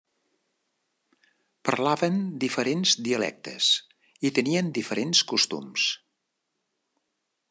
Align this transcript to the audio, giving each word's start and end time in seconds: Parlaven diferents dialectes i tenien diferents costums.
Parlaven 1.69 2.17
diferents 2.45 2.95
dialectes 3.09 3.69
i 4.29 4.33
tenien 4.39 4.73
diferents 4.81 5.23
costums. 5.35 5.87